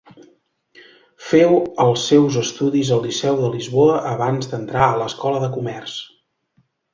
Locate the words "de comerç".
5.45-5.97